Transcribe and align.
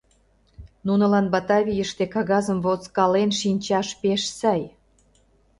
“Нунылан 0.85 1.25
Батавийыште 1.33 2.03
кагазым 2.13 2.59
возкален 2.65 3.29
шинчаш 3.39 3.87
пеш 4.01 4.21
сай! 4.39 4.61